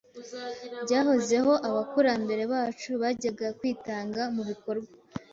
[0.85, 1.51] byahozeho.
[1.69, 4.89] Abakurambere bacu bajyaga kwitanga mu bikorwa